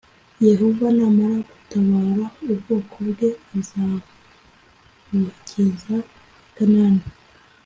Yehova 0.47 0.85
namara 0.97 1.37
gutabara 1.49 2.23
ubwoko 2.51 2.95
bwe 3.07 3.29
azabugeza 3.57 5.95
I 6.03 6.05
kanani 6.55 7.05